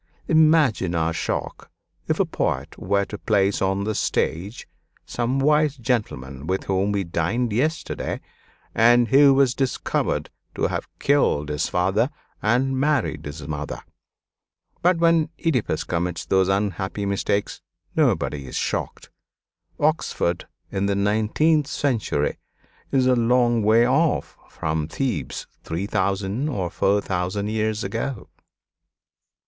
Imagine 0.27 0.95
our 0.95 1.13
shock 1.13 1.69
if 2.07 2.19
a 2.19 2.25
poet 2.25 2.75
were 2.79 3.05
to 3.05 3.19
place 3.19 3.61
on 3.61 3.83
the 3.83 3.93
stage 3.93 4.67
some 5.05 5.37
wise 5.37 5.77
gentleman 5.77 6.47
with 6.47 6.63
whom 6.63 6.91
we 6.91 7.03
dined 7.03 7.53
yesterday, 7.53 8.19
and 8.73 9.09
who 9.09 9.31
was 9.31 9.53
discovered 9.53 10.31
to 10.55 10.65
have 10.69 10.87
killed 10.97 11.49
his 11.49 11.69
father 11.69 12.09
and 12.41 12.79
married 12.79 13.25
his 13.25 13.47
mother. 13.47 13.79
But 14.81 14.97
when 14.97 15.29
Oedipus 15.37 15.83
commits 15.83 16.25
those 16.25 16.47
unhappy 16.49 17.05
mistakes 17.05 17.61
nobody 17.95 18.47
is 18.47 18.55
shocked. 18.55 19.11
Oxford 19.79 20.47
in 20.71 20.87
the 20.87 20.95
nineteenth 20.95 21.67
century 21.67 22.39
is 22.91 23.05
a 23.05 23.15
long 23.15 23.61
way 23.61 23.85
off 23.87 24.35
from 24.49 24.87
Thebes 24.87 25.45
three 25.63 25.85
thousand 25.85 26.49
or 26.49 26.71
four 26.71 27.01
thousand 27.01 27.49
years 27.49 27.83
ago. 27.83 28.29